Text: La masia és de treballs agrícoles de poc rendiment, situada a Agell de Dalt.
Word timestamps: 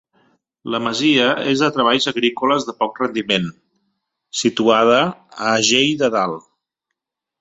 La 0.75 0.77
masia 0.85 1.25
és 1.51 1.59
de 1.63 1.67
treballs 1.75 2.07
agrícoles 2.11 2.65
de 2.69 2.75
poc 2.79 2.97
rendiment, 3.03 3.45
situada 4.45 4.99
a 5.05 5.53
Agell 5.55 5.93
de 6.01 6.11
Dalt. 6.17 6.49